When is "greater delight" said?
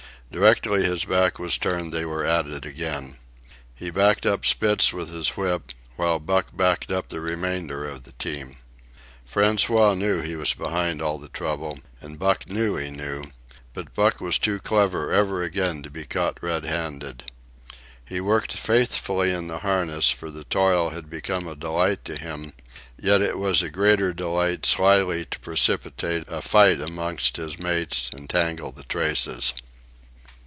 23.69-24.65